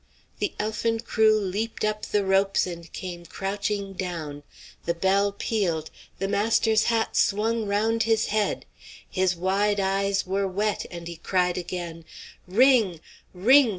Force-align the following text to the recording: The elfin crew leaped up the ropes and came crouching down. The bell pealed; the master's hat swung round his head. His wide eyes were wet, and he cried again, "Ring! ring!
The 0.39 0.55
elfin 0.59 1.01
crew 1.01 1.37
leaped 1.39 1.85
up 1.85 2.07
the 2.07 2.25
ropes 2.25 2.65
and 2.65 2.91
came 2.91 3.23
crouching 3.23 3.93
down. 3.93 4.41
The 4.85 4.95
bell 4.95 5.31
pealed; 5.31 5.91
the 6.17 6.27
master's 6.27 6.85
hat 6.85 7.15
swung 7.15 7.67
round 7.67 8.01
his 8.01 8.25
head. 8.33 8.65
His 9.07 9.35
wide 9.35 9.79
eyes 9.79 10.25
were 10.25 10.47
wet, 10.47 10.87
and 10.89 11.07
he 11.07 11.17
cried 11.17 11.55
again, 11.59 12.03
"Ring! 12.47 12.99
ring! 13.35 13.69